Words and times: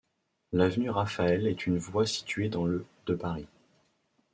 L'avenue 0.51 0.89
Raphaël 0.89 1.45
est 1.45 1.67
une 1.67 1.77
voie 1.77 2.07
située 2.07 2.49
dans 2.49 2.65
le 2.65 2.87
de 3.05 3.13
Paris. 3.13 3.45